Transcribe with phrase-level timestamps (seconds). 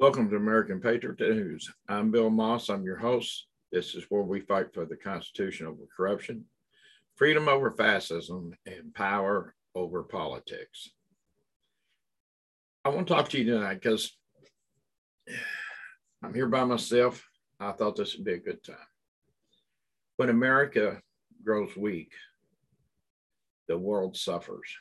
[0.00, 1.70] Welcome to American Patriot News.
[1.86, 2.70] I'm Bill Moss.
[2.70, 3.48] I'm your host.
[3.70, 6.46] This is where we fight for the Constitution over corruption,
[7.16, 10.88] freedom over fascism, and power over politics.
[12.82, 14.16] I want to talk to you tonight because
[16.24, 17.22] I'm here by myself.
[17.60, 18.76] I thought this would be a good time.
[20.16, 21.02] When America
[21.44, 22.12] grows weak,
[23.68, 24.74] the world suffers.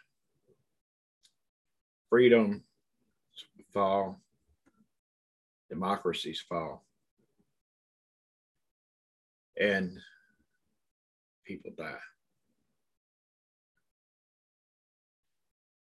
[2.09, 2.63] Freedom
[3.73, 4.21] fall,
[5.69, 6.85] democracies fall.
[9.59, 9.97] And
[11.45, 11.97] people die.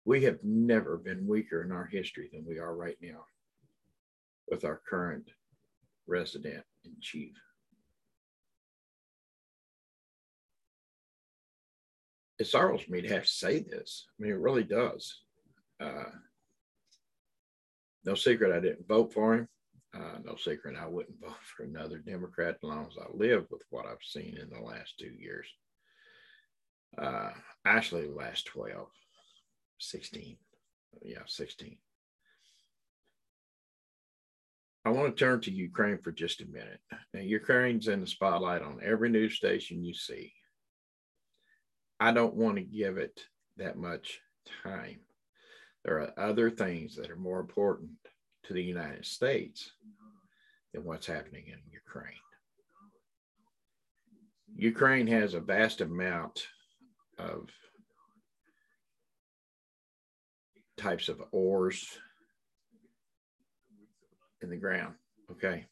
[0.06, 3.26] We have never been weaker in our history than we are right now
[4.50, 5.30] with our current
[6.08, 7.34] resident in chief.
[12.40, 14.06] It sorrows me to have to say this.
[14.08, 15.22] I mean, it really does.
[15.82, 16.12] Uh,
[18.06, 19.48] no secret I didn't vote for him.
[19.98, 23.62] Uh, no secret, I wouldn't vote for another Democrat as long as I live with
[23.70, 25.48] what I've seen in the last two years.
[26.98, 27.32] Uh,
[27.66, 28.88] actually, the last 12,
[29.80, 30.38] 16.
[31.04, 31.78] Yeah, 16.
[34.86, 36.80] I want to turn to Ukraine for just a minute.
[37.14, 40.32] Now, Ukraine's in the spotlight on every news station you see.
[42.00, 43.20] I don't want to give it
[43.58, 44.20] that much
[44.64, 45.00] time.
[45.84, 47.90] There are other things that are more important
[48.48, 49.72] to the United States
[50.74, 52.14] than what's happening in Ukraine.
[54.56, 56.48] Ukraine has a vast amount
[57.20, 57.50] of
[60.78, 61.86] types of ores
[64.42, 64.96] in the ground.
[65.32, 65.66] Okay.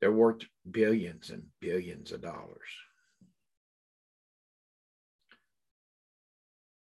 [0.00, 2.70] They're worth billions and billions of dollars.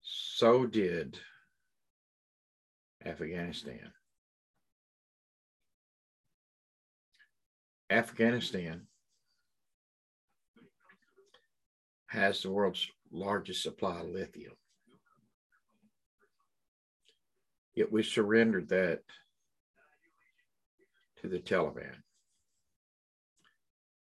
[0.02, 1.19] So did
[3.05, 3.92] Afghanistan.
[7.89, 8.88] Afghanistan
[12.07, 14.53] has the world's largest supply of lithium.
[17.75, 19.01] Yet we surrendered that
[21.22, 21.95] to the Taliban.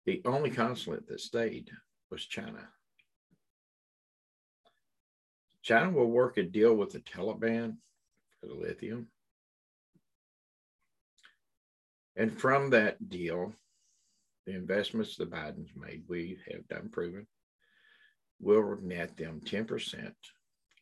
[0.05, 1.69] The only consulate that stayed
[2.09, 2.69] was China.
[5.61, 7.75] China will work a deal with the Taliban
[8.45, 9.07] lithium.
[12.15, 13.53] And from that deal,
[14.45, 17.27] the investments the Bidens made, we have done proven,
[18.39, 20.13] will net them 10%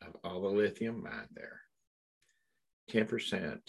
[0.02, 1.62] of all the lithium mined there,
[2.92, 3.60] 10%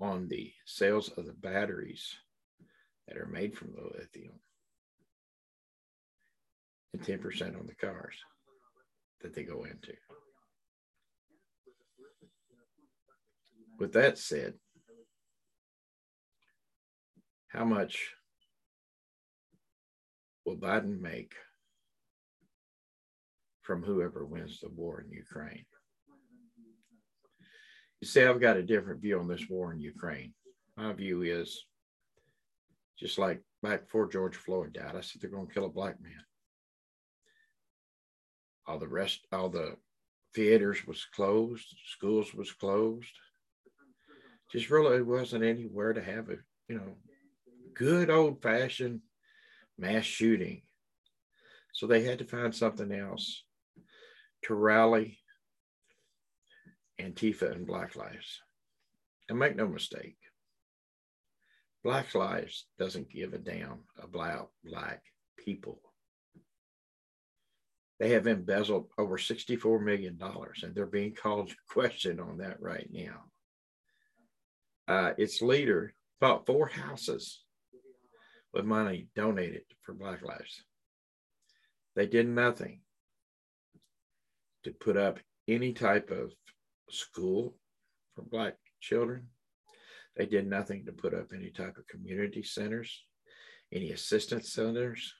[0.00, 2.14] on the sales of the batteries
[3.08, 4.38] that are made from the lithium,
[6.92, 8.14] and 10% on the cars
[9.22, 9.92] that they go into.
[13.82, 14.54] With that said,
[17.48, 18.14] how much
[20.46, 21.34] will Biden make
[23.62, 25.64] from whoever wins the war in Ukraine?
[28.00, 30.32] You see, I've got a different view on this war in Ukraine.
[30.76, 31.66] My view is
[33.00, 36.00] just like back before George Floyd died, I said they're going to kill a black
[36.00, 36.22] man
[38.64, 39.74] all the rest, all the
[40.36, 41.66] theaters was closed,
[41.96, 43.10] schools was closed.
[44.52, 46.36] Just really wasn't anywhere to have a,
[46.68, 46.96] you know,
[47.74, 49.00] good old fashioned
[49.78, 50.62] mass shooting.
[51.72, 53.44] So they had to find something else
[54.44, 55.18] to rally
[57.00, 58.40] Antifa and Black Lives.
[59.28, 60.18] And make no mistake,
[61.82, 65.02] Black Lives doesn't give a damn about black
[65.38, 65.80] people
[68.02, 72.88] they have embezzled over $64 million and they're being called to question on that right
[72.90, 73.26] now.
[74.92, 77.44] Uh, its leader bought four houses
[78.52, 80.64] with money donated for Black Lives.
[81.96, 82.80] They did nothing
[84.64, 86.34] to put up any type of
[86.90, 87.56] school
[88.14, 89.28] for Black children.
[90.14, 93.02] They did nothing to put up any type of community centers,
[93.72, 95.14] any assistance centers,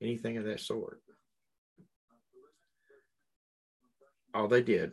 [0.00, 1.02] anything of that sort.
[4.32, 4.92] all they did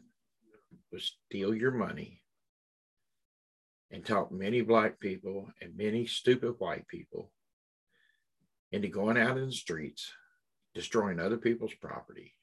[0.91, 2.22] was steal your money
[3.93, 7.31] and talk many black people and many stupid white people
[8.71, 10.11] into going out in the streets,
[10.73, 12.33] destroying other people's property,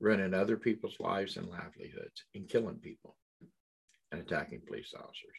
[0.00, 3.16] running other people's lives and livelihoods, and killing people
[4.10, 5.36] and attacking police officers.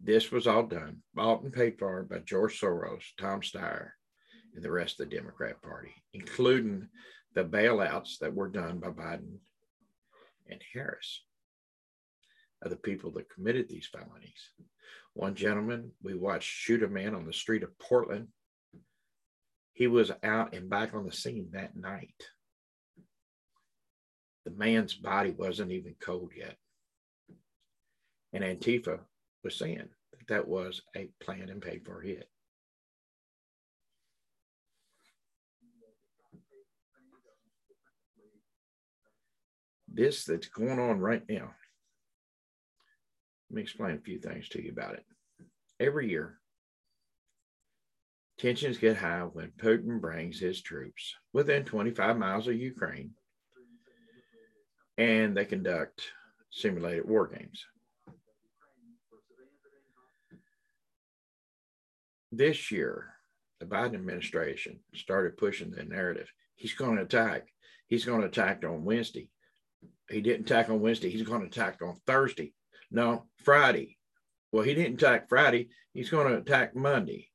[0.00, 3.90] This was all done, bought and paid for by George Soros, Tom Steyer,
[4.54, 6.88] and the rest of the Democrat Party, including
[7.34, 9.36] the bailouts that were done by Biden
[10.48, 11.22] and Harris
[12.62, 14.50] are the people that committed these felonies.
[15.14, 18.28] One gentleman we watched shoot a man on the street of Portland.
[19.72, 22.14] He was out and back on the scene that night.
[24.44, 26.56] The man's body wasn't even cold yet.
[28.32, 29.00] And Antifa
[29.42, 32.28] was saying that that was a planned and paid for hit.
[39.94, 41.50] This that's going on right now
[43.54, 45.04] let me explain a few things to you about it.
[45.78, 46.40] Every year,
[48.36, 53.12] tensions get high when Putin brings his troops within 25 miles of Ukraine
[54.98, 56.02] and they conduct
[56.50, 57.64] simulated war games.
[62.32, 63.14] This year,
[63.60, 66.28] the Biden administration started pushing the narrative.
[66.56, 67.46] He's going to attack.
[67.86, 69.30] He's going to attack on Wednesday.
[70.10, 71.10] He didn't attack on Wednesday.
[71.10, 72.52] He's going to attack on Thursday.
[72.90, 73.96] No, Friday.
[74.52, 75.68] Well, he didn't attack Friday.
[75.92, 77.28] He's going to attack Monday.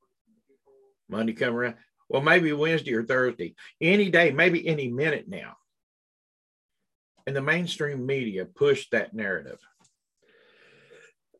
[1.09, 1.75] Monday come around.
[2.07, 3.55] Well, maybe Wednesday or Thursday.
[3.81, 5.55] Any day, maybe any minute now.
[7.27, 9.59] And the mainstream media pushed that narrative.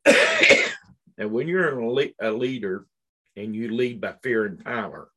[1.18, 2.86] and when you're le- a leader
[3.36, 5.10] and you lead by fear and power,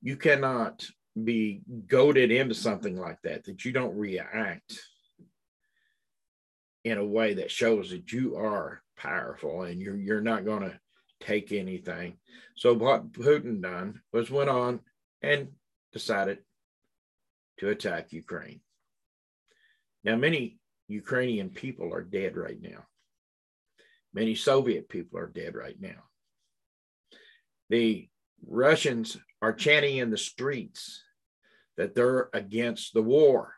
[0.00, 0.86] you cannot
[1.22, 4.80] be goaded into something like that, that you don't react
[6.82, 10.78] in a way that shows that you are powerful and you're you're not going to
[11.20, 12.16] take anything.
[12.56, 14.80] So what Putin done was went on
[15.22, 15.48] and
[15.92, 16.38] decided
[17.58, 18.60] to attack Ukraine.
[20.02, 20.58] Now many
[20.88, 22.84] Ukrainian people are dead right now.
[24.12, 26.04] Many Soviet people are dead right now.
[27.70, 28.08] The
[28.46, 31.03] Russians are chanting in the streets
[31.76, 33.54] that they're against the war.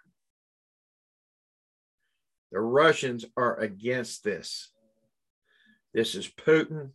[2.53, 4.71] The Russians are against this.
[5.93, 6.91] This is Putin,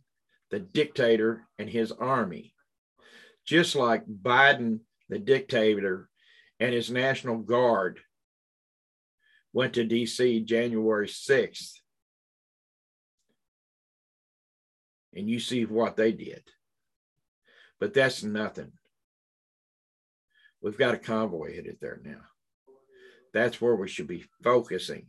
[0.50, 2.54] the dictator, and his army.
[3.44, 6.08] Just like Biden, the dictator,
[6.60, 8.00] and his National Guard
[9.52, 11.72] went to DC January 6th.
[15.14, 16.42] And you see what they did.
[17.78, 18.72] But that's nothing.
[20.62, 22.20] We've got a convoy headed there now.
[23.34, 25.06] That's where we should be focusing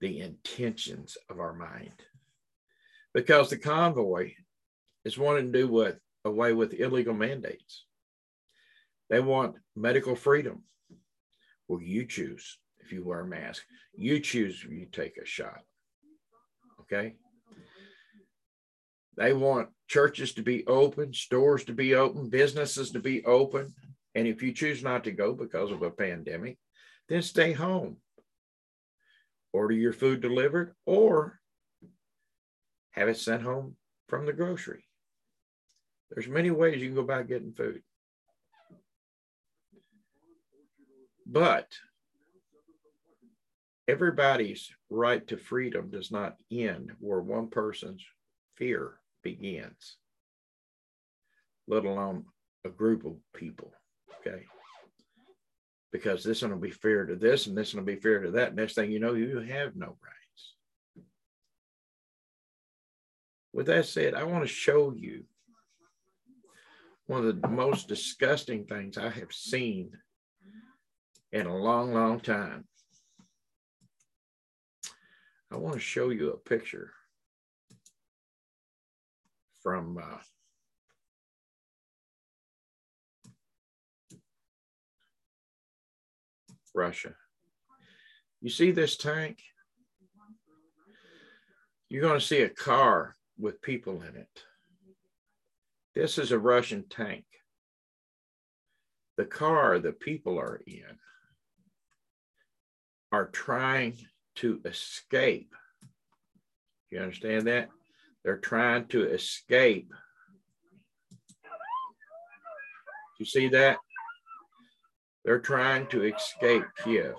[0.00, 2.02] the intentions of our mind.
[3.14, 4.32] Because the convoy
[5.04, 7.84] is wanting to do with away with illegal mandates.
[9.08, 10.64] They want medical freedom.
[11.68, 13.62] Well, you choose if you wear a mask.
[13.94, 15.60] You choose if you take a shot.
[16.80, 17.14] Okay.
[19.16, 23.74] They want churches to be open, stores to be open, businesses to be open.
[24.14, 26.58] And if you choose not to go because of a pandemic,
[27.08, 27.98] then stay home
[29.52, 31.40] order your food delivered, or
[32.92, 33.76] have it sent home
[34.08, 34.84] from the grocery.
[36.10, 37.82] There's many ways you can go about getting food.
[41.26, 41.68] But
[43.86, 48.04] everybody's right to freedom does not end where one person's
[48.56, 49.96] fear begins,
[51.68, 52.24] let alone
[52.64, 53.72] a group of people.
[54.20, 54.44] Okay
[55.92, 58.30] because this one will be fair to this and this one will be fair to
[58.32, 58.54] that.
[58.54, 60.54] Next thing you know, you have no rights.
[63.52, 65.24] With that said, I want to show you
[67.06, 69.90] one of the most disgusting things I have seen
[71.32, 72.64] in a long, long time.
[75.52, 76.92] I want to show you a picture
[79.60, 80.18] from uh,
[86.74, 87.14] Russia.
[88.40, 89.38] You see this tank?
[91.88, 94.44] You're going to see a car with people in it.
[95.94, 97.24] This is a Russian tank.
[99.16, 100.98] The car the people are in
[103.12, 103.98] are trying
[104.36, 105.52] to escape.
[106.90, 107.68] You understand that?
[108.24, 109.92] They're trying to escape.
[113.18, 113.78] You see that?
[115.30, 117.14] They're trying to escape Kiev.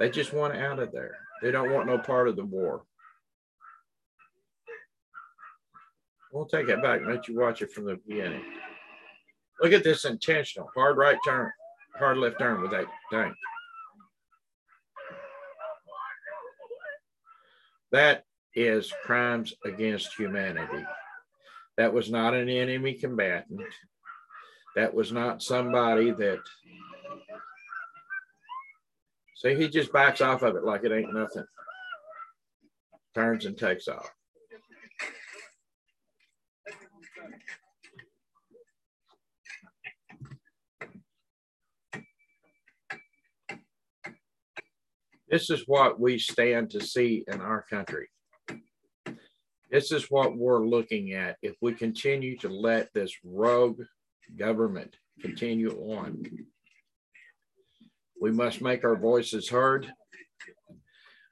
[0.00, 1.14] They just want out of there.
[1.40, 2.82] They don't want no part of the war.
[6.32, 8.42] We'll take it back and let you watch it from the beginning.
[9.62, 11.52] Look at this intentional hard right turn,
[11.96, 13.36] hard left turn with that tank.
[17.92, 18.24] That
[18.56, 20.84] is crimes against humanity.
[21.76, 23.60] That was not an enemy combatant.
[24.76, 26.38] That was not somebody that
[29.36, 31.44] See, he just backs off of it like it ain't nothing.
[33.14, 34.10] Turns and takes off.
[45.28, 48.08] This is what we stand to see in our country.
[49.70, 53.82] This is what we're looking at if we continue to let this rogue
[54.36, 56.24] government continue on.
[58.20, 59.92] We must make our voices heard.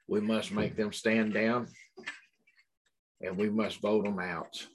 [0.07, 1.67] We must make them stand down.
[3.21, 4.65] And we must vote them out.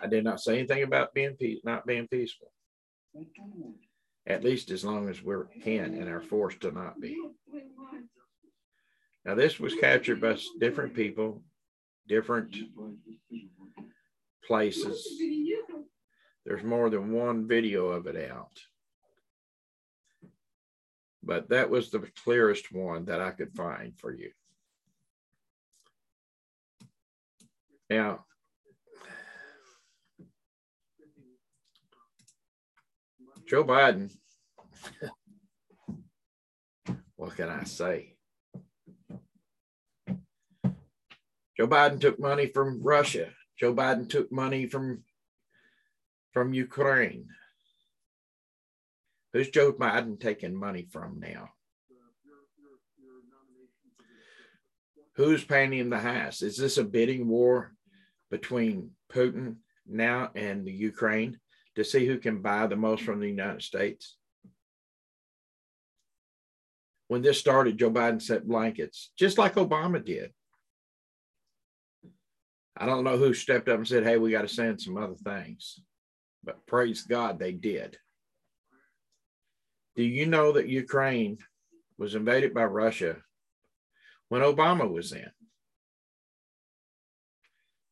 [0.00, 2.52] I did not say anything about being peace, not being peaceful.
[4.26, 7.20] At least as long as we can and are forced to not be.
[9.24, 11.42] Now, this was captured by different people,
[12.08, 12.56] different
[14.46, 15.06] places.
[16.44, 18.60] There's more than one video of it out.
[21.22, 24.30] But that was the clearest one that I could find for you.
[27.90, 28.24] Now,
[33.46, 34.12] Joe Biden,
[37.16, 38.14] what can I say?
[41.56, 43.28] Joe Biden took money from Russia.
[43.60, 45.04] Joe Biden took money from
[46.32, 47.26] from Ukraine.
[49.34, 51.50] Who's Joe Biden taking money from now?
[55.16, 56.42] Who's paying him the highest?
[56.42, 57.74] Is this a bidding war
[58.30, 61.38] between Putin now and the Ukraine
[61.76, 64.16] to see who can buy the most from the United States?
[67.08, 70.32] When this started, Joe Biden set blankets, just like Obama did.
[72.80, 75.14] I don't know who stepped up and said, hey, we got to send some other
[75.14, 75.78] things.
[76.42, 77.98] But praise God, they did.
[79.96, 81.36] Do you know that Ukraine
[81.98, 83.18] was invaded by Russia
[84.30, 85.30] when Obama was in?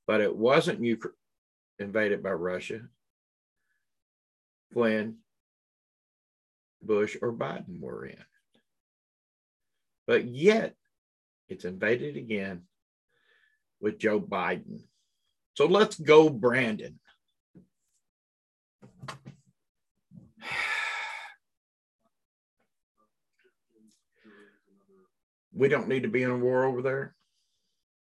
[0.07, 1.13] But it wasn't Ukraine
[1.79, 2.81] invaded by Russia
[4.73, 5.19] when
[6.81, 8.25] Bush or Biden were in.
[10.07, 10.75] But yet,
[11.51, 12.63] it's invaded again
[13.81, 14.81] with Joe Biden.
[15.55, 16.99] So let's go, Brandon.
[25.53, 27.17] We don't need to be in a war over there.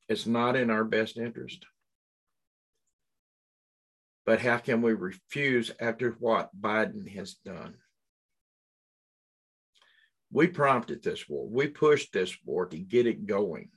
[0.09, 1.67] It's not in our best interest.
[4.25, 7.75] But how can we refuse after what Biden has done?
[10.31, 11.49] We prompted this war.
[11.49, 13.71] We pushed this war to get it going.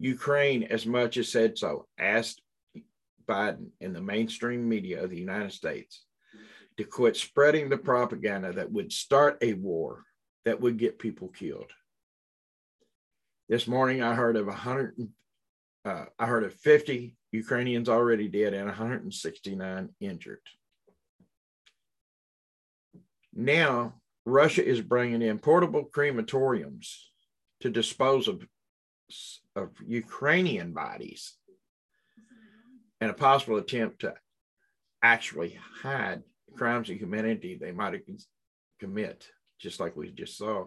[0.00, 2.40] Ukraine, as much as said so, asked
[3.28, 6.04] Biden and the mainstream media of the United States
[6.78, 10.04] to quit spreading the propaganda that would start a war
[10.46, 11.70] that would get people killed.
[13.50, 14.96] This morning, I heard of 100,
[15.84, 20.40] uh, I heard of 50 Ukrainians already dead and 169 injured.
[23.34, 26.88] Now, Russia is bringing in portable crematoriums
[27.60, 28.46] to dispose of
[29.56, 31.34] of Ukrainian bodies
[33.00, 34.14] and a possible attempt to
[35.02, 36.22] actually hide
[36.56, 38.02] crimes of humanity they might have
[38.78, 39.26] commit,
[39.58, 40.66] just like we just saw,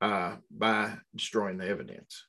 [0.00, 2.24] uh, by destroying the evidence.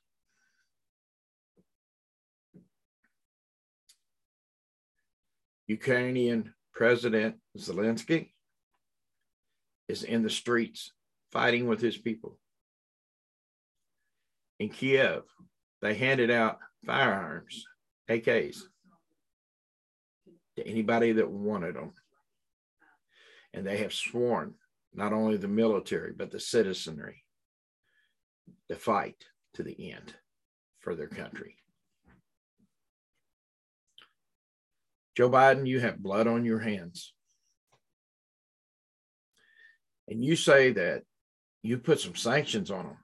[5.66, 8.32] Ukrainian President Zelensky
[9.88, 10.92] is in the streets
[11.30, 12.38] fighting with his people
[14.62, 15.24] in Kiev,
[15.80, 17.64] they handed out firearms,
[18.08, 18.58] AKs,
[20.56, 21.92] to anybody that wanted them.
[23.52, 24.54] And they have sworn,
[24.94, 27.24] not only the military, but the citizenry,
[28.68, 30.14] to fight to the end
[30.80, 31.56] for their country.
[35.16, 37.12] Joe Biden, you have blood on your hands.
[40.08, 41.02] And you say that
[41.62, 43.01] you put some sanctions on them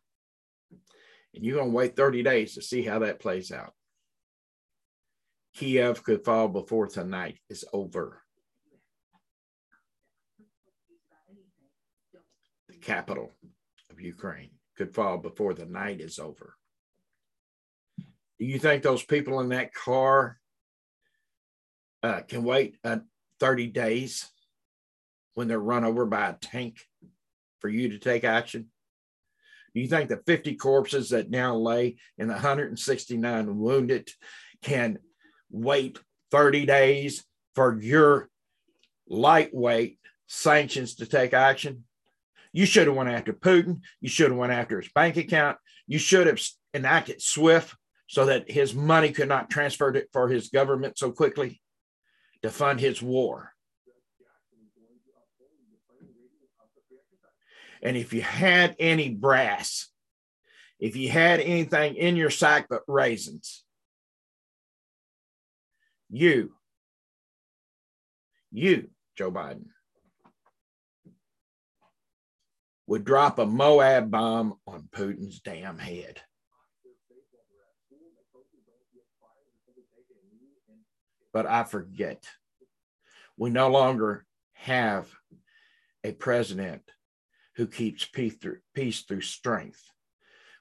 [1.39, 3.73] and you're going to wait 30 days to see how that plays out.
[5.55, 8.21] Kiev could fall before tonight is over.
[12.69, 13.37] The capital
[13.89, 16.55] of Ukraine could fall before the night is over.
[17.99, 20.39] Do you think those people in that car
[22.03, 22.99] uh, can wait uh,
[23.39, 24.29] 30 days
[25.35, 26.79] when they're run over by a tank
[27.61, 28.71] for you to take action?
[29.75, 34.11] Do you think the 50 corpses that now lay and the 169 wounded
[34.63, 34.99] can
[35.51, 35.99] wait
[36.31, 38.29] 30 days for your
[39.09, 41.85] lightweight sanctions to take action.
[42.53, 43.81] You should have went after Putin.
[44.01, 45.59] You should have went after his bank account.
[45.87, 46.41] You should have
[46.75, 47.75] enacted SWIFT
[48.07, 51.61] so that his money could not transfer it for his government so quickly
[52.43, 53.53] to fund his war.
[57.83, 59.89] And if you had any brass,
[60.79, 63.65] if you had anything in your sack but raisins,
[66.11, 66.53] you,
[68.51, 69.67] you, Joe Biden,
[72.87, 76.21] would drop a Moab bomb on Putin's damn head.
[81.33, 82.25] But I forget.
[83.37, 85.07] We no longer have
[86.03, 86.83] a president
[87.59, 89.83] who keeps peace through, peace through strength.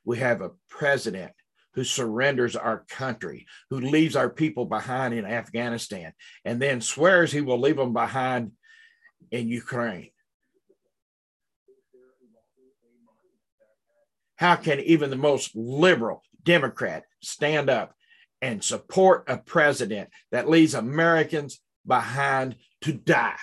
[0.04, 1.32] We have a president
[1.76, 6.12] who surrenders our country, who leaves our people behind in Afghanistan,
[6.44, 8.54] and then swears he will leave them behind
[9.30, 10.10] in Ukraine.
[14.38, 17.94] How can even the most liberal Democrat stand up
[18.42, 23.38] and support a president that leaves Americans behind to die?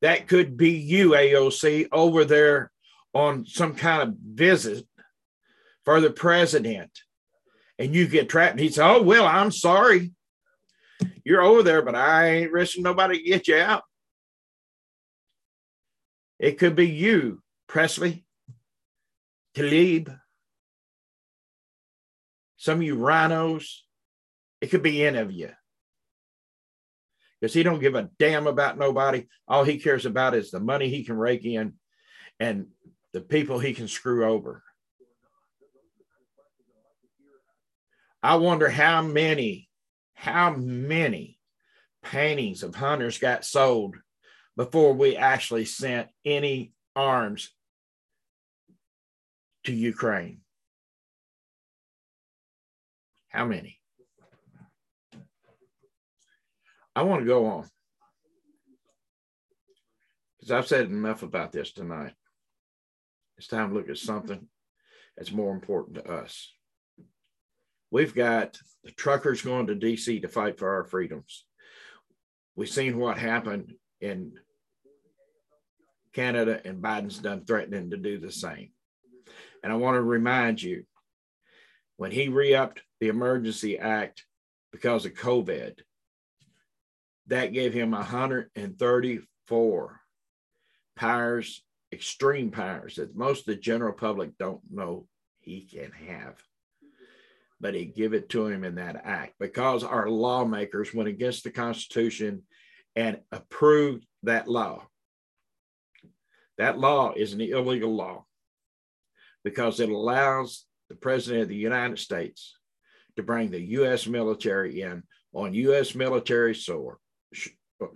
[0.00, 2.70] That could be you, AOC, over there
[3.12, 4.86] on some kind of visit
[5.84, 6.90] for the president.
[7.78, 8.52] And you get trapped.
[8.52, 10.12] And he said, Oh, well, I'm sorry.
[11.24, 13.82] You're over there, but I ain't risking nobody to get you out.
[16.38, 18.24] It could be you, Pressley,
[19.56, 20.16] Tlaib,
[22.56, 23.68] some of you RINOs.
[24.60, 25.50] It could be any of you
[27.40, 29.26] because he don't give a damn about nobody.
[29.46, 31.74] All he cares about is the money he can rake in
[32.40, 32.66] and
[33.12, 34.62] the people he can screw over.
[38.22, 39.68] I wonder how many,
[40.14, 41.38] how many
[42.02, 43.96] paintings of hunters got sold
[44.56, 47.50] before we actually sent any arms
[49.64, 50.40] to Ukraine.
[53.28, 53.77] How many?
[56.98, 57.64] I want to go on
[60.36, 62.12] because I've said enough about this tonight.
[63.36, 64.48] It's time to look at something
[65.16, 66.52] that's more important to us.
[67.92, 71.44] We've got the truckers going to DC to fight for our freedoms.
[72.56, 74.32] We've seen what happened in
[76.14, 78.70] Canada, and Biden's done threatening to do the same.
[79.62, 80.82] And I want to remind you
[81.96, 84.24] when he re upped the Emergency Act
[84.72, 85.78] because of COVID,
[87.28, 90.00] that gave him 134
[90.96, 91.62] powers,
[91.92, 95.06] extreme powers that most of the general public don't know
[95.40, 96.42] he can have.
[97.60, 101.50] But he give it to him in that act because our lawmakers went against the
[101.50, 102.44] Constitution
[102.96, 104.86] and approved that law.
[106.56, 108.24] That law is an illegal law
[109.44, 112.56] because it allows the President of the United States
[113.16, 114.06] to bring the U.S.
[114.06, 115.94] military in on U.S.
[115.94, 116.98] military soil
[117.80, 117.92] Oh,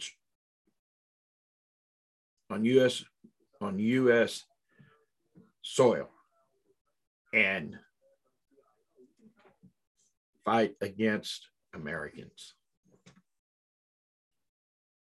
[2.50, 3.04] on U.S.
[3.60, 4.44] on U.S.
[5.62, 6.08] soil
[7.32, 7.78] and
[10.44, 12.54] fight against Americans.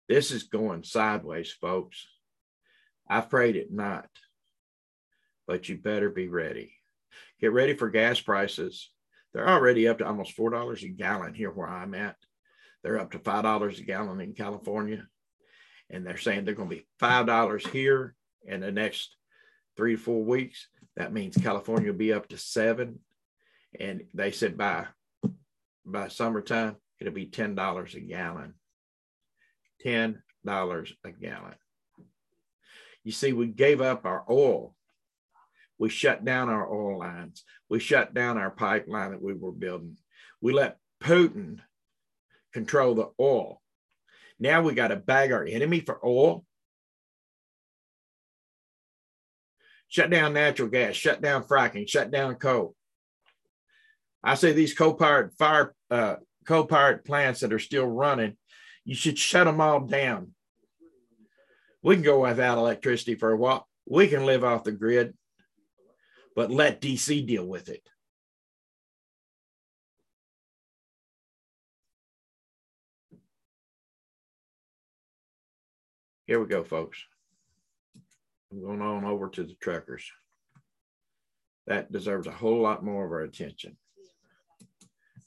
[0.08, 2.06] This is going sideways, folks.
[3.08, 4.08] I've prayed it not,
[5.46, 6.74] but you better be ready.
[7.40, 8.90] Get ready for gas prices.
[9.32, 12.16] They're already up to almost $4 a gallon here where I'm at.
[12.82, 15.06] They're up to five dollars a gallon in California,
[15.90, 18.14] and they're saying they're going to be five dollars here
[18.44, 19.16] in the next
[19.76, 20.68] three to four weeks.
[20.96, 23.00] That means California will be up to seven,
[23.78, 24.86] and they said by
[25.84, 28.54] by summertime it'll be ten dollars a gallon.
[29.80, 31.54] Ten dollars a gallon.
[33.04, 34.74] You see, we gave up our oil.
[35.78, 37.44] We shut down our oil lines.
[37.68, 39.96] We shut down our pipeline that we were building.
[40.40, 41.60] We let Putin
[42.52, 43.60] control the oil.
[44.38, 46.44] Now we got to bag our enemy for oil.
[49.88, 52.74] Shut down natural gas, shut down fracking, shut down coal.
[54.22, 58.36] I say these coal-powered fire uh, coal-powered plants that are still running,
[58.84, 60.34] you should shut them all down.
[61.82, 63.66] We can go without electricity for a while.
[63.86, 65.14] We can live off the grid,
[66.34, 67.86] but let DC deal with it.
[76.28, 77.02] Here we go, folks.
[78.52, 80.04] I'm going on over to the truckers.
[81.66, 83.78] That deserves a whole lot more of our attention.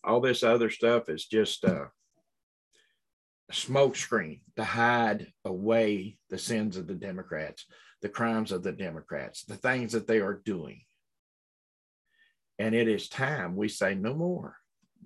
[0.04, 1.86] All this other stuff is just uh,
[3.52, 7.66] smokescreen to hide away the sins of the Democrats,
[8.04, 10.82] the crimes of the Democrats, the things that they are doing.
[12.60, 14.56] And it is time we say no more.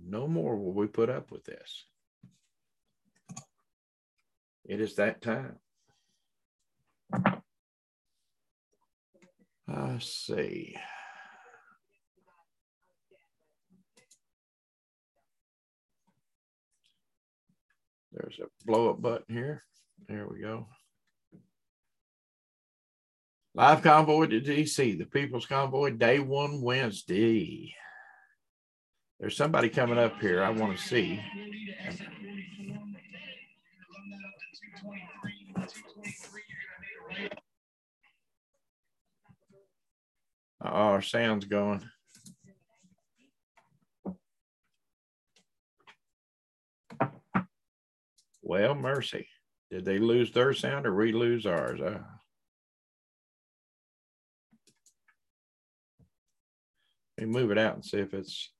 [0.05, 1.85] No more will we put up with this.
[4.65, 5.55] It is that time.
[9.67, 10.75] Let's see.
[18.11, 19.63] There's a blow up button here.
[20.07, 20.67] There we go.
[23.53, 27.73] Live convoy to DC, the People's Convoy, day one Wednesday.
[29.19, 31.21] There's somebody coming up here I want to see.
[40.75, 41.81] Our sound's going.
[48.41, 49.27] Well, mercy.
[49.71, 51.81] Did they lose their sound or we lose ours?
[51.81, 51.99] Uh,
[57.17, 58.51] let me move it out and see if it's.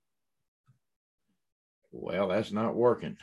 [1.92, 3.18] Well, that's not working.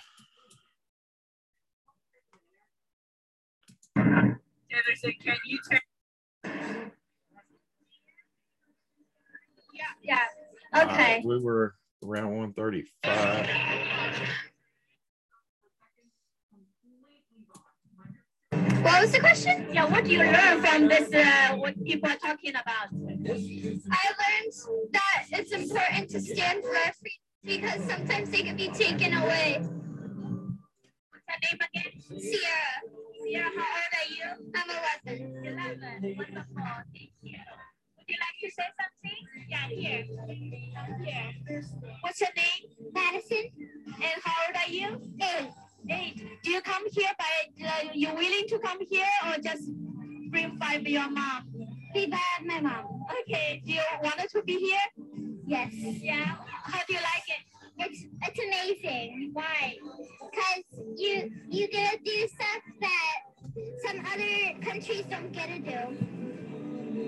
[3.97, 4.39] Taylor,
[5.03, 5.81] Can you turn?
[10.03, 10.19] Yeah.
[10.77, 11.23] Okay.
[11.25, 13.49] We were around 135.
[18.83, 19.69] What was the question?
[19.73, 22.89] Yeah, what do you learn from this, uh, what people are talking about?
[22.91, 24.53] I learned
[24.93, 29.61] that it's important to stand for our freedom because sometimes they can be taken away.
[29.61, 31.93] What's her name again?
[32.21, 32.83] Sierra.
[33.23, 34.27] Sierra, how old are you?
[34.55, 34.69] I'm
[35.07, 35.47] 11.
[35.47, 36.17] 11.
[36.17, 36.45] Wonderful.
[36.93, 37.39] Thank you.
[38.13, 39.21] You like to say something?
[39.49, 40.05] Yeah, here.
[41.03, 41.63] Here.
[42.03, 42.93] What's your name?
[42.93, 43.51] Madison.
[43.87, 45.01] And how old are you?
[45.19, 45.49] Eight.
[45.89, 49.63] Hey, do you come here by, uh, you willing to come here or just
[50.31, 51.55] bring by your mom?
[51.95, 53.03] Be by my mom.
[53.23, 55.07] Okay, do you want to be here?
[55.47, 55.73] Yes.
[55.73, 57.43] Yeah, how do you like it?
[57.79, 59.31] It's, it's amazing.
[59.33, 59.79] Why?
[60.31, 60.65] Because
[60.99, 63.17] you, you get to do stuff that
[63.87, 66.52] some other countries don't get to do.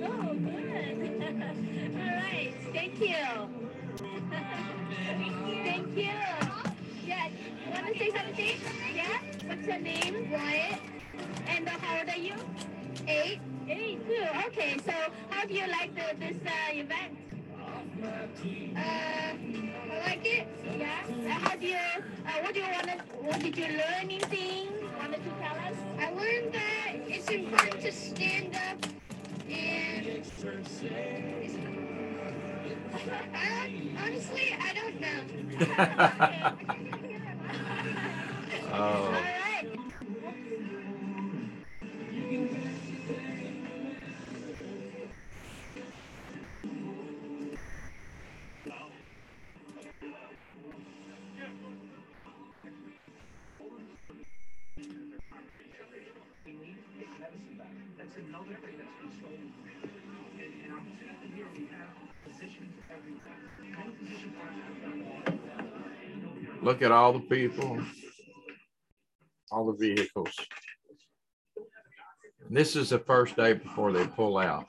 [0.06, 1.22] Oh, good.
[1.96, 3.16] All right, thank you.
[5.64, 6.10] thank you.
[7.64, 8.60] You want to say something?
[8.94, 9.18] Yeah?
[9.46, 10.30] What's your name?
[10.30, 10.80] Wyatt.
[11.48, 12.34] And uh, how old are you?
[13.08, 13.40] Eight.
[13.68, 14.26] Eight, too.
[14.48, 14.92] Okay, so
[15.30, 17.16] how do you like the, this uh, event?
[18.02, 20.46] Uh, I like it.
[20.78, 21.04] Yeah.
[21.08, 21.76] Uh, how do you?
[21.76, 22.96] Uh, what do you want to?
[23.22, 24.00] What did you learn?
[24.02, 24.68] Anything?
[24.98, 25.76] Wanted to tell us?
[25.98, 28.84] I learned that it's important to stand up
[29.50, 30.24] and.
[33.96, 35.20] Honestly, I don't know.
[38.76, 39.43] Oh.
[66.62, 67.80] Look at all the people
[69.54, 70.34] all the vehicles.
[72.46, 74.68] And this is the first day before they pull out.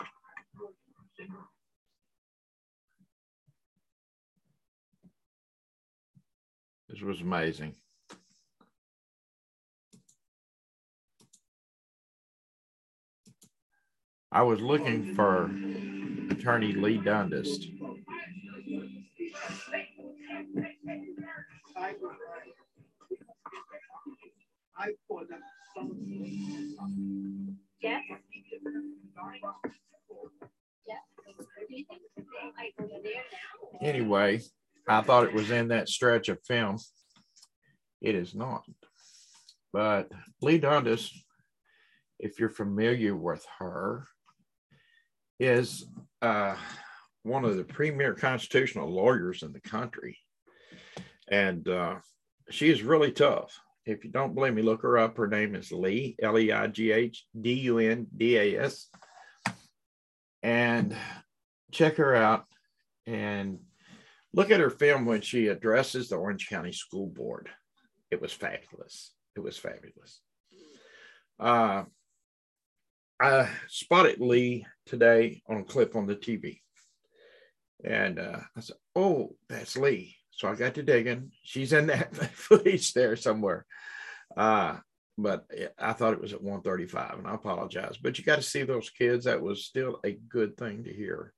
[6.88, 7.74] This was amazing.
[14.32, 15.50] I was looking for
[16.36, 17.67] attorney Leigh Dundas.
[27.82, 28.02] Yes.
[33.82, 34.41] Anyway,
[34.88, 36.78] I thought it was in that stretch of film.
[38.02, 38.63] It is not.
[39.71, 41.12] But Leigh Dundas,
[42.19, 44.08] if you're familiar with her,
[45.39, 45.86] is
[46.25, 46.55] uh,
[47.23, 50.17] one of the premier constitutional lawyers in the country.
[51.29, 51.95] And uh,
[52.49, 53.59] she is really tough.
[53.85, 55.17] If you don't believe me, look her up.
[55.17, 58.88] Her name is Leigh, L E I G H D U N D A S.
[60.41, 60.95] And
[61.71, 62.45] check her out
[63.05, 63.59] and
[64.33, 67.49] look at her film when she addresses the Orange County School Board.
[68.11, 69.11] It was fabulous.
[69.35, 70.21] It was fabulous.
[71.39, 71.83] Uh,
[73.19, 76.62] I spotted Leigh today on a clip on the TV.
[77.84, 80.15] And uh, I said, Oh, that's Leigh.
[80.32, 81.32] So I got to digging.
[81.43, 83.65] She's in that footage there somewhere.
[84.36, 84.78] Uh,
[85.17, 85.45] but
[85.80, 87.97] I thought it was at 135, and I apologize.
[87.97, 89.25] But you got to see those kids.
[89.25, 91.34] That was still a good thing to hear.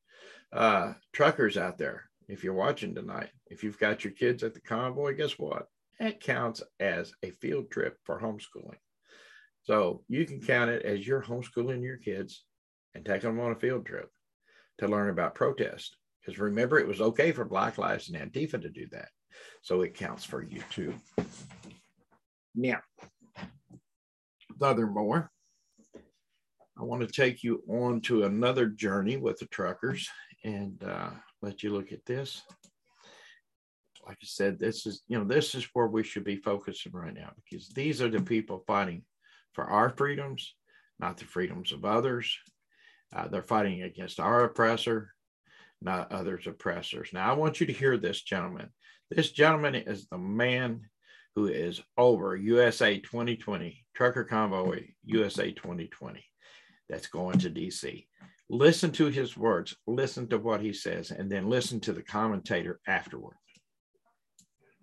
[0.52, 4.62] Uh, truckers out there, if you're watching tonight, if you've got your kids at the
[4.62, 5.68] convoy, guess what?
[6.00, 8.78] It counts as a field trip for homeschooling.
[9.68, 12.46] So you can count it as you're homeschooling your kids
[12.96, 14.10] and taking them on a field trip
[14.78, 15.98] to learn about protest.
[16.22, 19.10] Because remember, it was okay for Black Lives and Antifa to do that.
[19.62, 20.94] So it counts for you too.
[22.56, 22.80] Now,
[24.58, 25.30] furthermore,
[26.80, 30.08] I want to take you on to another journey with the truckers
[30.46, 31.10] and uh,
[31.42, 32.42] let you look at this.
[34.06, 37.14] Like I said, this is, you know, this is where we should be focusing right
[37.14, 39.04] now because these are the people fighting
[39.58, 40.54] for our freedoms,
[41.00, 42.38] not the freedoms of others.
[43.14, 45.16] Uh, they're fighting against our oppressor,
[45.82, 47.10] not others' oppressors.
[47.12, 48.70] Now, I want you to hear this, gentleman.
[49.10, 50.82] This gentleman is the man
[51.36, 56.24] who is over USA 2020, Trucker Convoy USA 2020,
[56.88, 58.06] that's going to DC.
[58.52, 62.80] Listen to his words, listen to what he says, and then listen to the commentator
[62.88, 63.38] afterward.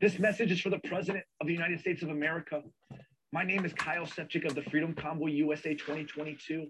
[0.00, 2.60] This message is for the President of the United States of America.
[3.34, 6.68] My name is Kyle Sepchik of the Freedom Convoy USA 2022,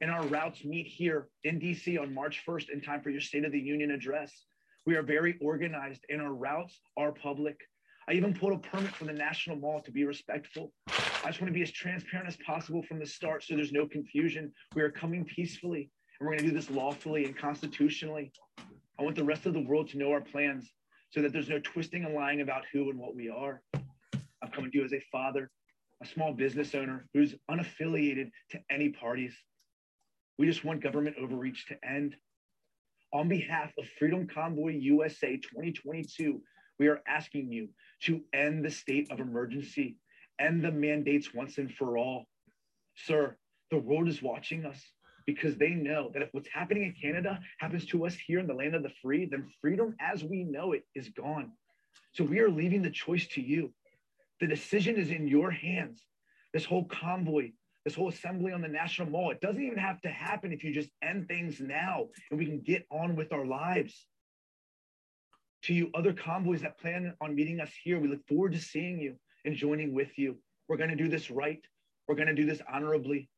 [0.00, 3.44] and our routes meet here in DC on March 1st in time for your State
[3.44, 4.46] of the Union address.
[4.86, 7.60] We are very organized, and our routes are public.
[8.08, 10.72] I even pulled a permit from the National Mall to be respectful.
[10.88, 13.86] I just want to be as transparent as possible from the start so there's no
[13.86, 14.50] confusion.
[14.74, 18.32] We are coming peacefully, and we're going to do this lawfully and constitutionally.
[18.98, 20.72] I want the rest of the world to know our plans
[21.10, 23.60] so that there's no twisting and lying about who and what we are.
[23.74, 25.50] I'm coming to you as a father,
[26.02, 29.34] a small business owner who's unaffiliated to any parties.
[30.38, 32.14] We just want government overreach to end.
[33.12, 36.42] On behalf of Freedom Convoy USA 2022,
[36.78, 37.68] we are asking you
[38.02, 39.96] to end the state of emergency,
[40.38, 42.26] end the mandates once and for all.
[42.96, 43.36] Sir,
[43.70, 44.82] the world is watching us
[45.26, 48.54] because they know that if what's happening in Canada happens to us here in the
[48.54, 51.52] land of the free, then freedom as we know it is gone.
[52.12, 53.72] So we are leaving the choice to you.
[54.40, 56.02] The decision is in your hands.
[56.52, 57.52] This whole convoy,
[57.84, 60.72] this whole assembly on the National Mall, it doesn't even have to happen if you
[60.72, 64.06] just end things now and we can get on with our lives.
[65.64, 69.00] To you, other convoys that plan on meeting us here, we look forward to seeing
[69.00, 70.36] you and joining with you.
[70.68, 71.60] We're going to do this right.
[72.06, 73.28] We're going to do this honorably.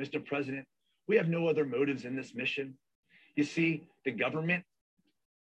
[0.00, 0.24] Mr.
[0.24, 0.66] President,
[1.08, 2.78] we have no other motives in this mission.
[3.36, 4.64] You see, the government,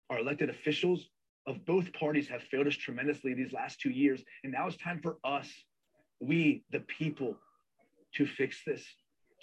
[0.08, 1.08] our elected officials
[1.46, 4.22] of both parties have failed us tremendously these last two years.
[4.44, 5.48] And now it's time for us,
[6.20, 7.36] we, the people,
[8.14, 8.84] to fix this,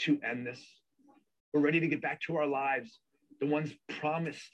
[0.02, 0.64] to end this.
[1.54, 3.00] We're ready to get back to our lives,
[3.40, 4.52] the ones promised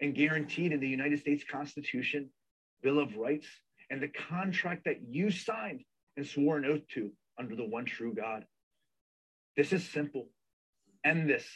[0.00, 2.30] and guaranteed in the United States Constitution,
[2.82, 3.46] Bill of Rights,
[3.90, 5.82] and the contract that you signed
[6.16, 8.44] and swore an oath to under the one true God.
[9.56, 10.28] This is simple.
[11.04, 11.46] End this.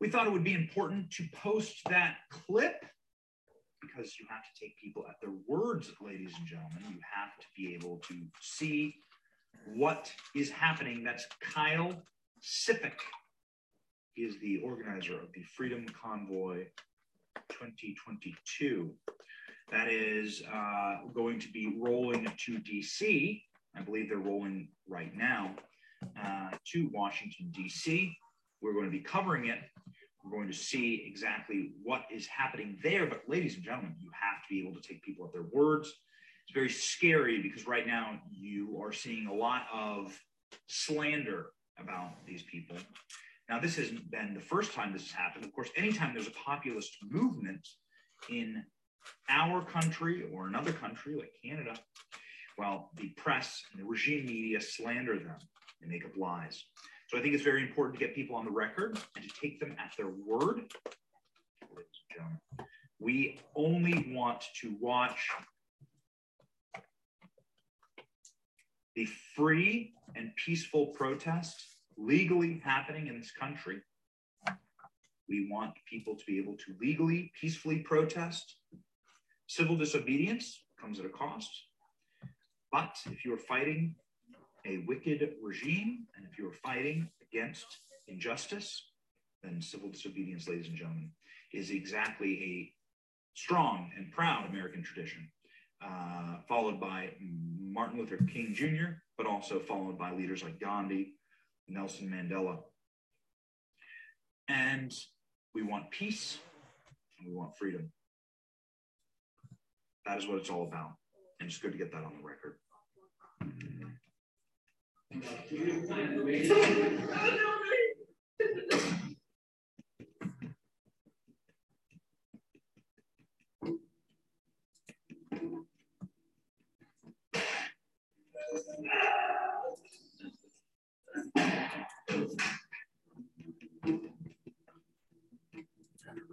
[0.00, 2.84] We thought it would be important to post that clip
[3.80, 6.82] because you have to take people at their words, ladies and gentlemen.
[6.90, 8.94] You have to be able to see
[9.74, 11.02] what is happening.
[11.02, 11.94] That's Kyle
[12.42, 12.98] Sipik.
[14.14, 16.66] He is the organizer of the Freedom Convoy
[17.50, 18.90] 2022
[19.70, 23.42] that is uh, going to be rolling to DC.
[23.74, 25.54] I believe they're rolling right now
[26.22, 28.12] uh, to Washington, DC.
[28.62, 29.58] We're going to be covering it.
[30.26, 33.06] We're going to see exactly what is happening there.
[33.06, 35.92] But, ladies and gentlemen, you have to be able to take people at their words.
[36.46, 40.18] It's very scary because right now you are seeing a lot of
[40.66, 41.46] slander
[41.78, 42.76] about these people.
[43.48, 45.44] Now, this hasn't been the first time this has happened.
[45.44, 47.66] Of course, anytime there's a populist movement
[48.28, 48.64] in
[49.28, 51.76] our country or another country like Canada,
[52.58, 55.36] well, the press and the regime media slander them
[55.80, 56.64] and make up lies.
[57.06, 59.60] So I think it's very important to get people on the record and to take
[59.60, 60.62] them at their word.
[62.98, 65.28] We only want to watch
[68.94, 71.54] the free and peaceful protest
[71.96, 73.82] legally happening in this country.
[75.28, 78.56] We want people to be able to legally, peacefully protest
[79.48, 81.50] Civil disobedience comes at a cost.
[82.72, 83.94] But if you are fighting
[84.66, 87.66] a wicked regime and if you are fighting against
[88.08, 88.84] injustice,
[89.42, 91.10] then civil disobedience, ladies and gentlemen,
[91.52, 92.72] is exactly a
[93.34, 95.28] strong and proud American tradition,
[95.84, 101.14] uh, followed by Martin Luther King Jr., but also followed by leaders like Gandhi,
[101.68, 102.58] Nelson Mandela.
[104.48, 104.92] And
[105.54, 106.38] we want peace,
[107.18, 107.90] and we want freedom.
[110.06, 110.92] that is what it's all about.
[111.40, 112.58] And it's good to get that on the record.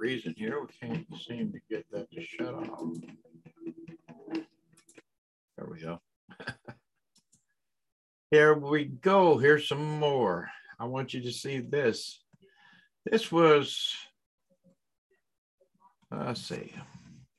[0.04, 2.90] Reason here we can't seem to get that to shut off.
[5.56, 6.02] There we go.
[8.34, 9.38] Here we go.
[9.38, 10.50] Here's some more.
[10.80, 12.20] I want you to see this.
[13.06, 13.94] This was,
[16.10, 16.74] let's see,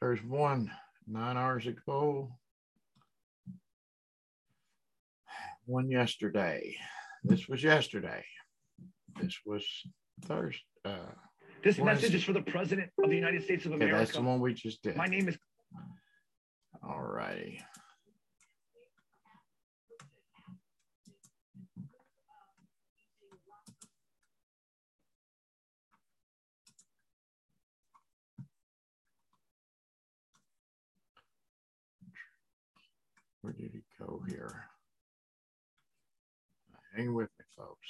[0.01, 0.71] there's one
[1.09, 2.31] nine hours ago,
[5.67, 6.77] one yesterday.
[7.25, 8.25] This was yesterday.
[9.21, 9.67] This was
[10.27, 10.61] Thursday.
[10.85, 11.11] Uh,
[11.65, 13.99] this message is for the President of the United States of okay, America.
[13.99, 14.95] that's the one we just did.
[14.95, 15.37] My name is.
[16.87, 17.59] All righty.
[33.45, 34.65] Where did he go here?
[36.97, 37.89] Hang with me, folks.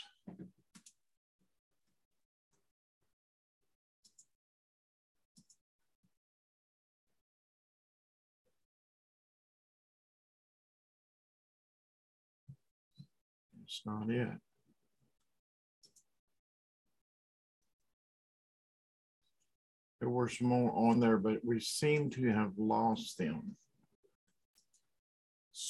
[13.64, 14.28] It's not it.
[20.00, 23.56] There were some more on there, but we seem to have lost them.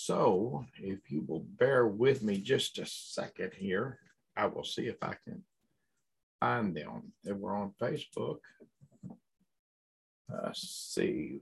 [0.04, 3.98] So if you will bear with me just a second here,
[4.36, 5.42] I will see if I can
[6.38, 7.14] find them.
[7.24, 8.40] They were on Facebook.
[10.28, 11.40] Let's see.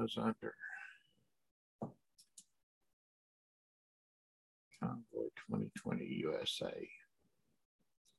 [0.00, 0.54] Was under
[4.82, 6.88] Convoy 2020 USA.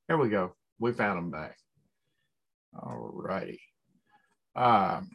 [0.07, 0.53] Here we go.
[0.79, 1.57] We found them back.
[2.79, 3.61] All righty.
[4.55, 5.09] Um,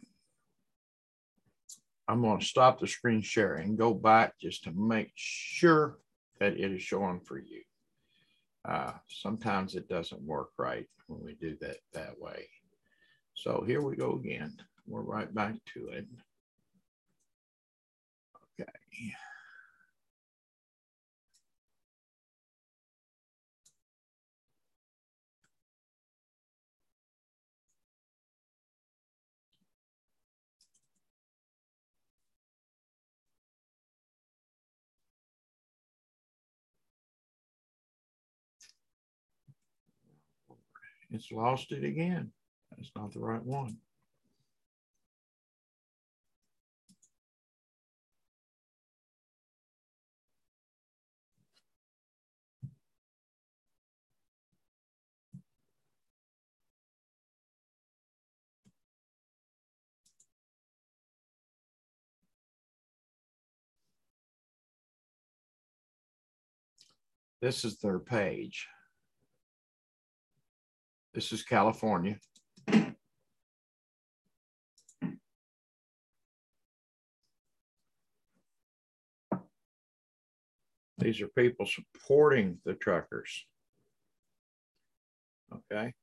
[2.09, 5.99] I'm going to stop the screen sharing go back just to make sure
[6.39, 7.61] that it is showing for you.
[8.67, 12.49] Uh, sometimes it doesn't work right when we do that that way.
[13.35, 14.53] So here we go again.
[14.85, 16.05] We're right back to it.
[41.11, 42.31] It's lost it again.
[42.75, 43.77] That's not the right one.
[67.41, 68.67] This is their page.
[71.13, 72.17] This is California.
[80.99, 83.45] These are people supporting the truckers.
[85.53, 85.93] Okay.
[85.93, 85.95] Let's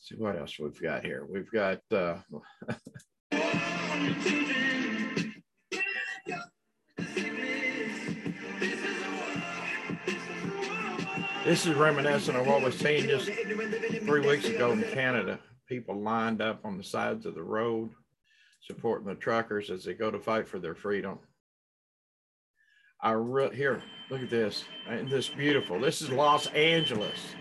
[0.00, 1.26] see what else we've got here.
[1.28, 2.18] We've got uh,
[11.48, 15.40] This is reminiscent of what was seen just three weeks ago in Canada.
[15.66, 17.88] People lined up on the sides of the road
[18.60, 21.18] supporting the truckers as they go to fight for their freedom.
[23.00, 24.64] I re- here, look at this.
[24.90, 25.80] Ain't this beautiful?
[25.80, 27.34] This is Los Angeles.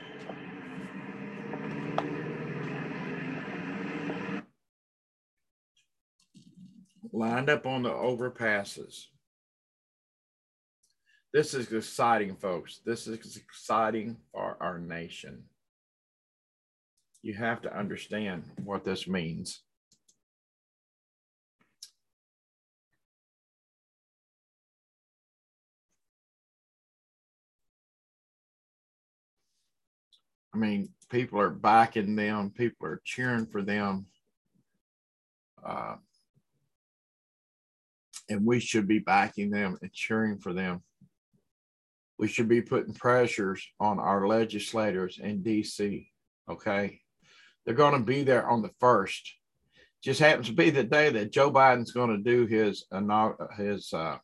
[7.11, 9.07] Lined up on the overpasses.
[11.33, 12.79] This is exciting, folks.
[12.85, 15.43] This is exciting for our nation.
[17.21, 19.61] You have to understand what this means.
[30.55, 34.07] I mean, people are backing them, people are cheering for them.
[35.63, 35.97] Uh,
[38.29, 40.81] and we should be backing them and cheering for them.
[42.19, 46.07] We should be putting pressures on our legislators in DC.
[46.49, 47.01] Okay.
[47.65, 49.33] They're going to be there on the first.
[50.03, 52.85] Just happens to be the day that Joe Biden's going to do his
[53.57, 54.17] his uh,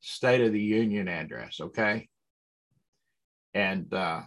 [0.00, 1.60] State of the Union address.
[1.60, 2.08] Okay.
[3.54, 4.22] And uh,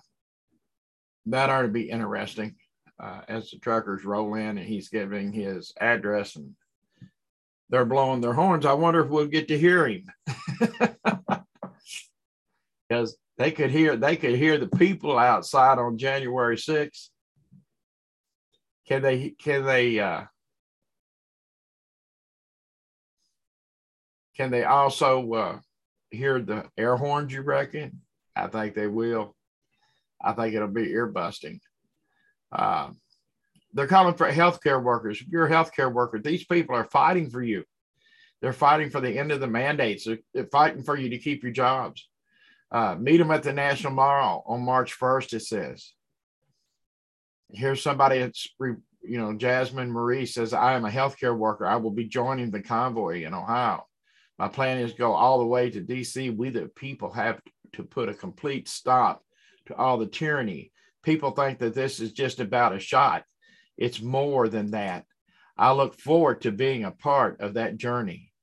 [1.28, 2.56] that ought to be interesting
[3.00, 6.56] uh, as the truckers roll in and he's giving his address and
[7.70, 8.66] they're blowing their horns.
[8.66, 10.06] I wonder if we'll get to hear him.
[12.96, 17.10] Because they could hear they could hear the people outside on January 6th.
[18.88, 20.24] Can they can they uh
[24.38, 25.60] can they also uh
[26.10, 28.02] hear the air horns you reckon?
[28.36, 29.36] I think they will.
[30.24, 31.60] I think it'll be ear busting.
[32.52, 32.92] Uh,
[33.74, 35.20] they're calling for healthcare workers.
[35.20, 37.66] If you're a healthcare worker, these people are fighting for you.
[38.42, 40.06] They're fighting for the end of the mandates.
[40.06, 42.08] They're, they're fighting for you to keep your jobs.
[42.72, 45.94] Uh, meet them at the National Mall on March 1st, it says.
[47.52, 51.66] Here's somebody that's, you know, Jasmine Marie says, I am a healthcare worker.
[51.66, 53.86] I will be joining the convoy in Ohio.
[54.38, 56.36] My plan is go all the way to DC.
[56.36, 57.40] We, the people, have
[57.74, 59.24] to put a complete stop
[59.68, 60.72] to all the tyranny.
[61.04, 63.24] People think that this is just about a shot.
[63.78, 65.06] It's more than that.
[65.58, 68.34] I look forward to being a part of that journey.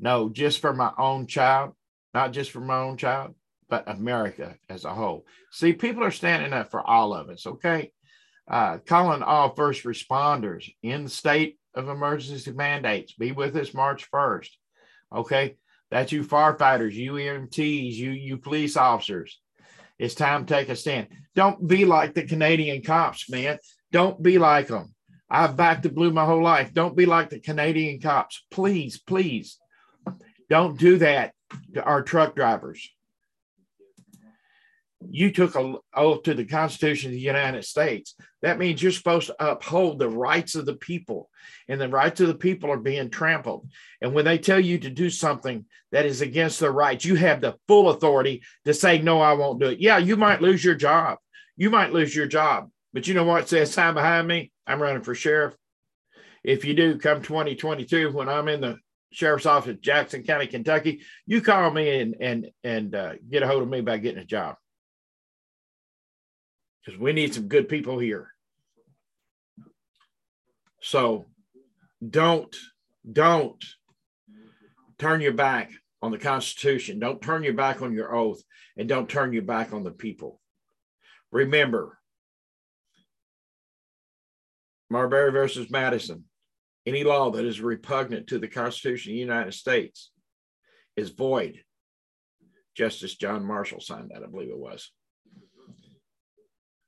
[0.00, 1.72] No, just for my own child,
[2.14, 3.34] not just for my own child,
[3.68, 5.26] but America as a whole.
[5.50, 7.92] See, people are standing up for all of us, okay?
[8.48, 13.14] Uh, calling all first responders in state of emergency mandates.
[13.14, 14.50] Be with us March 1st,
[15.14, 15.56] okay?
[15.90, 19.40] That's you firefighters, you EMTs, you, you police officers.
[19.98, 21.08] It's time to take a stand.
[21.34, 23.58] Don't be like the Canadian cops, man.
[23.92, 24.94] Don't be like them.
[25.30, 26.74] I've backed the blue my whole life.
[26.74, 28.44] Don't be like the Canadian cops.
[28.50, 29.58] Please, please
[30.50, 31.32] don't do that
[31.74, 32.90] to our truck drivers.
[35.10, 38.14] You took a oath to the Constitution of the United States.
[38.42, 41.30] That means you're supposed to uphold the rights of the people,
[41.68, 43.68] and the rights of the people are being trampled.
[44.00, 47.40] And when they tell you to do something that is against their rights, you have
[47.40, 49.80] the full authority to say, No, I won't do it.
[49.80, 51.18] Yeah, you might lose your job.
[51.56, 52.70] You might lose your job.
[52.92, 54.52] But you know what says time behind me?
[54.66, 55.54] I'm running for sheriff.
[56.42, 58.78] If you do come 2022, when I'm in the
[59.12, 63.62] sheriff's office, Jackson County, Kentucky, you call me and and and uh, get a hold
[63.62, 64.56] of me by getting a job
[66.84, 68.30] because we need some good people here.
[70.82, 71.26] So
[72.06, 72.54] don't
[73.10, 73.62] don't
[74.98, 75.72] turn your back
[76.02, 76.98] on the Constitution.
[76.98, 78.42] Don't turn your back on your oath,
[78.76, 80.40] and don't turn your back on the people.
[81.32, 81.98] Remember,
[84.90, 86.24] Marbury versus Madison,
[86.86, 90.12] any law that is repugnant to the Constitution of the United States
[90.96, 91.62] is void.
[92.76, 94.90] Justice John Marshall signed that, I believe it was.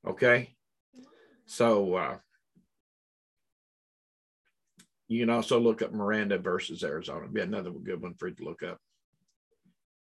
[0.07, 0.55] Okay.
[1.47, 2.19] So uh,
[5.09, 7.29] you can also look up Miranda versus Arizona.
[7.29, 8.79] Be another good one for you to look up.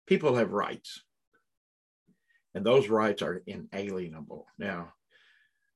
[0.07, 1.01] People have rights,
[2.53, 4.45] and those rights are inalienable.
[4.59, 4.93] Now,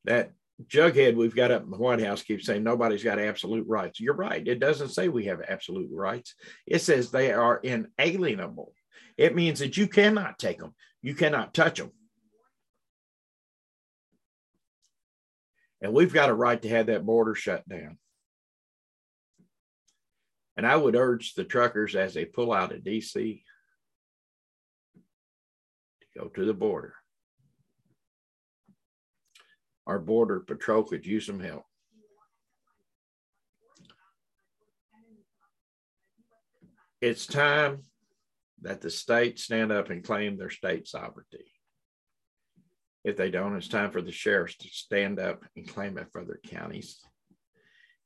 [0.05, 0.31] that
[0.67, 3.99] Jughead we've got up in the White House keeps saying nobody's got absolute rights.
[3.99, 4.45] You're right.
[4.45, 6.35] It doesn't say we have absolute rights.
[6.67, 8.73] It says they are inalienable.
[9.17, 10.75] It means that you cannot take them.
[11.01, 11.91] You cannot touch them.
[15.81, 17.97] And we've got a right to have that border shut down.
[20.57, 23.43] And I would urge the truckers as they pull out of DC
[26.01, 26.95] to go to the border
[29.89, 31.63] our border patrol could use some help.
[37.01, 37.81] It's time
[38.61, 41.51] that the states stand up and claim their state sovereignty.
[43.03, 46.25] If they don't, it's time for the sheriffs to stand up and claim it for
[46.25, 46.99] their counties.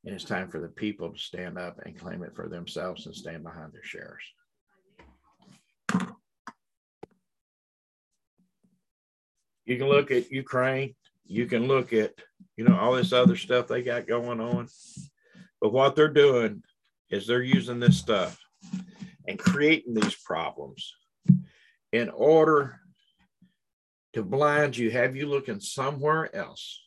[0.05, 3.15] And it's time for the people to stand up and claim it for themselves and
[3.15, 4.25] stand behind their sheriffs.
[9.65, 10.93] You can look at Ukraine
[11.25, 12.13] you can look at,
[12.57, 14.67] you know, all this other stuff they got going on.
[15.61, 16.63] But what they're doing
[17.09, 18.37] is they're using this stuff
[19.27, 20.93] and creating these problems
[21.91, 22.79] in order
[24.13, 26.81] to blind you, have you looking somewhere else.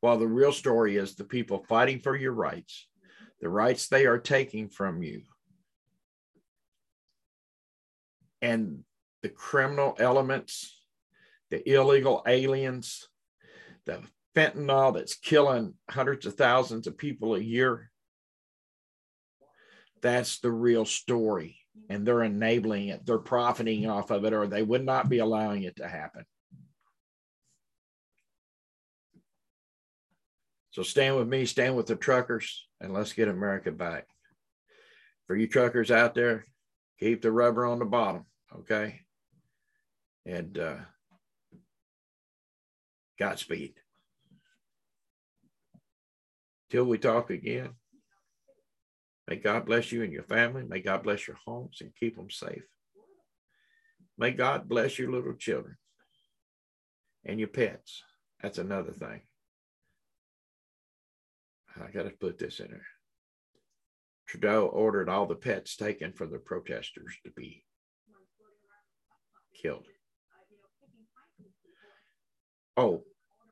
[0.00, 2.88] While the real story is the people fighting for your rights,
[3.40, 5.22] the rights they are taking from you,
[8.40, 8.84] and
[9.22, 10.76] the criminal elements
[11.50, 13.08] the illegal aliens,
[13.84, 14.02] the
[14.34, 17.90] fentanyl that's killing hundreds of thousands of people a year.
[20.02, 21.58] That's the real story.
[21.88, 25.62] And they're enabling it, they're profiting off of it, or they would not be allowing
[25.62, 26.24] it to happen.
[30.72, 34.06] So stand with me, stand with the truckers, and let's get America back.
[35.26, 36.44] For you truckers out there,
[37.00, 38.26] keep the rubber on the bottom,
[38.58, 39.00] okay?
[40.26, 40.76] And uh,
[43.18, 43.74] Godspeed.
[46.68, 47.70] Till we talk again,
[49.28, 50.64] may God bless you and your family.
[50.64, 52.62] May God bless your homes and keep them safe.
[54.18, 55.76] May God bless your little children
[57.24, 58.02] and your pets.
[58.42, 59.22] That's another thing.
[61.76, 62.86] I got to put this in there.
[64.26, 67.64] Trudeau ordered all the pets taken from the protesters to be
[69.60, 69.86] killed.
[72.76, 73.04] Oh,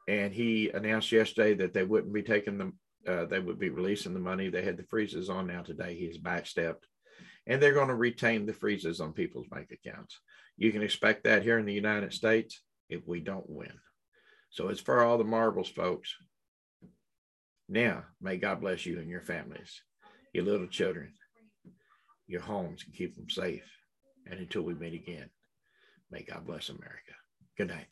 [0.09, 4.15] and he announced yesterday that they wouldn't be taking them, uh, they would be releasing
[4.15, 4.49] the money.
[4.49, 5.95] They had the freezes on now today.
[5.95, 6.85] He's backstepped,
[7.47, 10.19] and they're going to retain the freezes on people's bank accounts.
[10.57, 13.73] You can expect that here in the United States if we don't win.
[14.51, 16.15] So it's for all the marbles, folks.
[17.69, 19.83] Now, may God bless you and your families,
[20.33, 21.13] your little children,
[22.27, 23.65] your homes, and keep them safe.
[24.31, 25.29] And until we meet again,
[26.11, 27.15] may God bless America.
[27.57, 27.87] Good night.